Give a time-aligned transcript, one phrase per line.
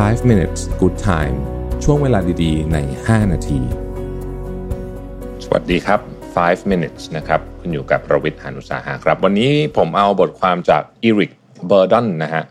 [0.00, 1.36] 5 minutes good time
[1.84, 3.60] ช่วงเวลาดีๆ ใน 5 นาที
[5.44, 6.00] สวัสดีครับ
[6.36, 11.32] 5 minutes นะครับ คุณอยู่กับประวิทย์หานุสาหะครับ วันนี้ผมเอาบทความจากอีริก
[11.68, 12.44] เบอร์ดอนนะฮะ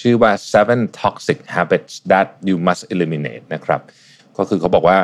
[0.00, 3.80] ชื่อว่า seven toxic habits that you must eliminate นะครับ
[4.38, 4.98] ก็คือเขาบอกว่า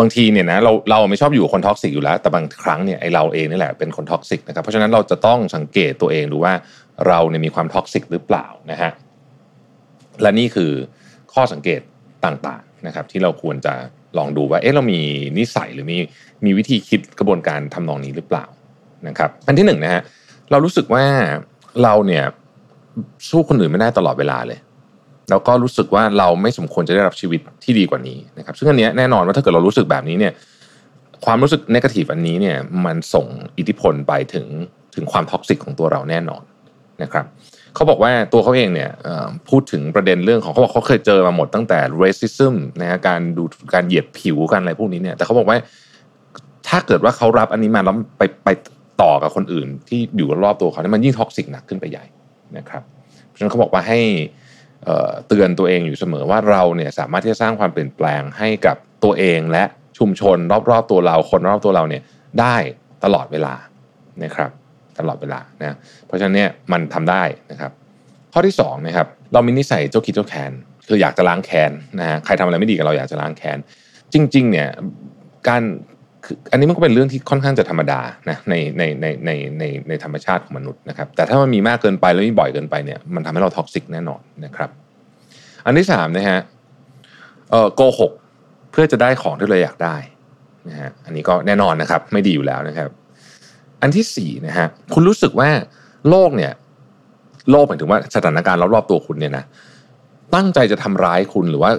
[0.00, 6.54] บางทีเนี่ยนะเราเราไม่ชอบอยู่คน toxic อยู่แล้ว แต่บางครั้งเนี่ยไอเราเองนี่แหละเป็นคน toxic นะครับ เพราะฉะนั้นเราจะต้องสังเกตตัวเองดูว่า
[7.06, 8.90] เราเนี่ยมีความท็อกซิกหรือเปล่านะฮะ
[10.22, 10.72] และนี่คือ
[11.34, 11.80] ข้อสังเกต
[12.24, 13.74] ต่างๆนะครับ ที่เราควรจะ
[14.18, 15.00] ลองดูว่าเอ๊ะเรามี
[15.38, 15.98] นิสัยหรือมี
[16.44, 18.44] มีวิธีคิดกระบวนการทำนองนี้หรือเปล่า
[19.08, 20.02] นะครับ อันที่หนึ่งนะฮะ
[20.50, 21.04] เรารู้สึกว่า
[21.82, 22.24] เราเนี่ย
[23.28, 24.58] สู้คนอื่นไม่ได้ตลอดเวลาเลย
[25.30, 30.32] แล้วก็รู้สึกว่าเราไม่สมควรจะได้รับชีวิตที่ดีกว่านี้นะครับ ซึ่งอันนี้แน่นอนว่าถ้าเกิดเรารู้สึกแบบนี้เนี่ย
[31.24, 33.26] ความรู้สึกนกาทีฟอันนี้เนี่ยมันส่ง
[33.58, 34.46] อิทธิพลไปถึง
[34.94, 36.42] ถึงความ toxic ของตัวเราแน่นอน
[37.02, 37.26] นะครับ
[37.74, 38.90] เขาบอกว่าตัวเขาเองเนี่ย
[39.48, 43.44] พูดถึงประเด็นเรื่องของเขาบอกเขาเคยเจอมาหมดตั้งแต่ racism นะฮะการดู
[43.74, 45.56] การเหยียดผิวกันอะไรพวกนี้เนี่ยแต่เขาบอกว่า
[46.68, 48.48] ถ้าเกิดว่าเขารับอันนี้มาแล้วไปไป
[49.02, 52.04] ต่อกับคนอื่น ที่อยู่รอบตัวเขาเนี่ยมันยิ่ง toxic หนักขึ้นไปใหญ่
[52.56, 52.82] นะครับ
[53.26, 54.00] เพราะฉะนั้นเขาบอกว่าให้
[55.28, 59.64] เตือนตัวเองอยู่เสมอว่าเราเนี่ยสามารถที่จะสร้างความเปลี่ยนแปลงให้กับตัวเองและ
[59.98, 60.38] ชุมชน
[60.70, 62.02] รอบๆตัวเราคนรอบตัวเราเนี่ย
[62.40, 62.56] ได้
[63.04, 63.54] ตลอดเวลา
[64.22, 64.50] นะครับ
[65.00, 67.72] ตลอดเวลานะเพราะฉะนั้นเนี่ยมันทำได้นะครับ
[68.32, 70.52] ข้อที่2นะครับเรามีนิสัยเจ้าคิดเจ้าแค้น
[70.88, 73.58] คืออยากจะล้างแค้นนะฮะใครทำอะไรไม่ดีกับเราอยากจะล้างแค้น
[74.12, 74.68] จริง ๆ เนี่ย
[75.48, 75.62] การ
[76.52, 84.70] อันนี้มันก็เป็นเรื่องที่ค่อนข้างจะธรรมดานะในในในในในในธรรมชาติของมนุษย์นะครับ แต่ถ้ามันมีมากเกินไปแล้วมีบ่อยเกินไปเนี่ยมันทำให้เรา toxic แน่นอนนะครับ
[85.66, 86.40] อันที่สามนะฮะ
[87.50, 88.12] เอ่อโกหก
[88.70, 89.96] เพื่อจะได้ของที่เราอยากได้
[90.68, 92.90] นะฮะอันนี้ก็แน่นอนนะครับ ไม่ดีอยู่แล้วนะครับ
[93.82, 95.48] อันที่สี่นะฮะคุณรู้สึกว่า
[96.10, 96.52] โลกเนี่ย
[97.50, 99.44] โลกหมายถึงว่าสถานการณ์รอบๆตัวคุณเนี่ยนะ
[100.34, 101.70] ตั้งใจจะทำร้ายคุณหรือว่า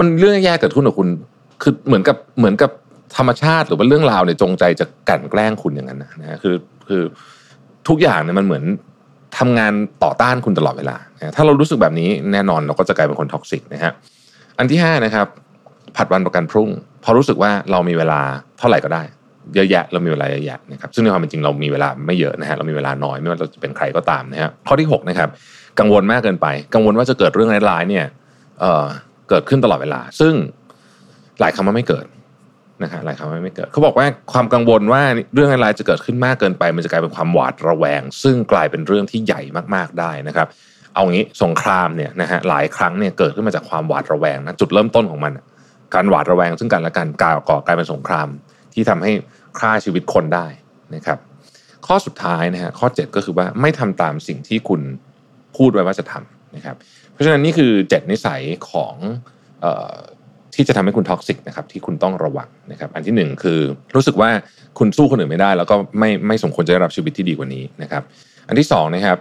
[0.00, 1.08] มันเรื่องแย่เกิดขึ้นกับคุณ
[1.62, 2.70] คือเหมือนกับเหมือนกับ
[3.16, 6.56] ธรรมชาติหรือว่าเรื่องราวเนี่ยจงใจจะกั่นแกล้งคุณอย่างนั้นนะนะคือ
[6.88, 7.02] คือ
[7.88, 8.64] ทุกอย่างเนี่ยมันเหมือน
[9.38, 9.72] ทำงาน
[10.04, 10.96] ต่อต้านคุณตลอดเวลา
[11.36, 13.92] ถ้าเรารู้สึกแบบนี้แน่นอนเราก็จะกลายเป็นคน toxic นะฮะ
[14.58, 15.26] อันที่ห้านะครับ
[15.96, 16.68] ผัดวันประกันพรุ่ง
[17.04, 18.20] พอรู้สึกว่าเรามีเวลา
[18.58, 19.02] เท่าไหร่ก็ได้
[19.54, 25.28] เยอะแยะเรามีเวลาเยอะแยะนะครับซึ่งในความเป็นจริงเรามีเวลาไม่เยอะนะฮะเรามีเวลาน้อยไม่ว่าเราจะเป็นใครก็ตามนะฮะข้อที่6นะครับ
[25.80, 28.06] กังวลมากเกินไป กังวลว่าจะเกิดเรื่องร้ายๆเนี่ย
[28.60, 28.86] เอ่อ
[29.30, 30.34] เกิดขึ้นตลอดเวลา ซึ่ง
[31.40, 32.06] หลายครั้งมันไม่เกิด
[32.82, 35.02] นะฮะหลายครั้งมันไม่เกิดเขาบอกว่าความกังวลว่า
[35.34, 39.42] เรื่องร้ายๆจะเกิดขึ้นมากเกินไป มันจะกลายเป็นความหวาดระแวง ซึ่งกลายเป็นเรื่องที่ใหญ่
[39.74, 40.46] มากๆได้นะครับ
[40.94, 45.32] เอางี้สงครามเนี่ยนะฮะหลายครั้งเนี่ยเกิดขึ้นมาจากความหวาดระแวงนะจุดเริ่มต้นของมัน
[45.94, 48.28] การหวาดระแวงซึ่งกันและกันก่อก่อกลายเป็นสงคราม
[48.74, 49.12] ที่ทำให้
[49.60, 50.46] ฆ่าชีวิตคนได้
[50.94, 51.18] นะครับ
[51.86, 54.80] ข้อสุดท้ายนะฮะข้อ 7 ก็คือว่าไม่ทำตามสิ่งที่คุณ
[55.56, 56.76] พูดไว้ว่าจะทำนะครับ
[57.12, 58.94] เพราะฉะนั้นนี่คือ 7 นิสัยของ
[59.64, 59.94] ออ
[60.54, 63.58] ที่จะทำให้คุณ toxic นะครับที่คุณต้องระวังนะครับ อันที่ 1 คือ
[63.94, 64.30] รู้สึกว่า
[64.78, 68.02] คุณสู้คนอื่นไม่ได้ แล้วก็ไม่ไม่สมควรจะได้รับชีวิตที่ดีกว่านี้นะครับ
[68.48, 69.18] อันที่2นะครับ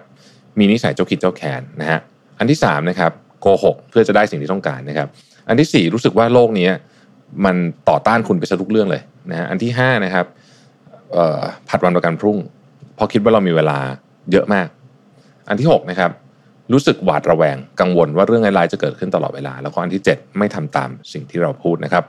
[0.59, 2.00] มีนิสัยเจ้าคิดเจ้าแค้นนะฮะ
[2.40, 3.12] อันที่3นะครับ
[3.42, 5.08] โกหกเพื่อจะได้สิ่งที่ต้องการนะครับ
[5.47, 6.69] อันที่ 4 รู้สึกว่าโลกนี้
[7.46, 7.56] มัน
[7.90, 9.02] ต่อต้านคุณไปซะทุกเรื่องเลย
[9.32, 10.26] นะฮะอันที่5นะครับ
[11.70, 12.38] ผัดวันประกันพรุ่ง
[12.96, 13.78] เพราะคิดว่าเรามีเวลา
[14.32, 14.68] เยอะมาก
[15.50, 16.12] อันที่6นะครับ
[16.74, 22.04] รู้สึกหวาดระแวงกังวลว่าเรื่องร้ายจะเกิดขึ้นตลอดเวลา แล้วก็อันที่ 7 ไม่ทำตามสิ่งที่เราพูดนะครับ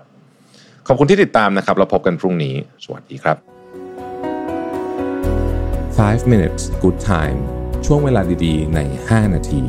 [0.87, 3.37] ขอบคุณที่ติดตามนะครับเราพบกันพรุ่งนี้ สวัสดีครับ
[5.99, 7.39] 5 minutes good time
[7.87, 9.63] ช่วงเวลาดีๆ ใน 5 นาที